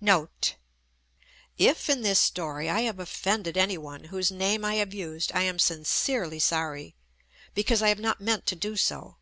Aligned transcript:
NOTE 0.00 0.54
If 1.58 1.90
in 1.90 2.02
this 2.02 2.20
story 2.20 2.70
I 2.70 2.82
have 2.82 3.00
offended 3.00 3.56
any 3.56 3.76
one 3.76 4.04
whose 4.04 4.30
name 4.30 4.64
I 4.64 4.76
have 4.76 4.94
used 4.94 5.32
I 5.34 5.42
am 5.42 5.58
sincerely 5.58 6.38
sorry 6.38 6.94
because 7.52 7.82
I 7.82 7.88
have 7.88 7.98
not 7.98 8.20
meant 8.20 8.46
to 8.46 8.54
do 8.54 8.76
so. 8.76 9.16